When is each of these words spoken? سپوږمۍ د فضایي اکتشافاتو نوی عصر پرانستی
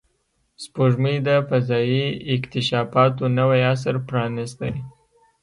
سپوږمۍ 0.63 1.17
د 1.27 1.29
فضایي 1.49 2.05
اکتشافاتو 2.35 3.23
نوی 3.37 3.61
عصر 3.71 3.95
پرانستی 4.09 4.73